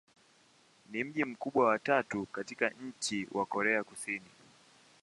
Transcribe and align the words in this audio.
Ni 0.91 1.03
mji 1.03 1.25
mkubwa 1.25 1.65
wa 1.65 1.79
tatu 1.79 2.25
katika 2.25 2.69
nchi 2.69 3.27
wa 3.31 3.45
Korea 3.45 3.83
Kusini. 3.83 4.29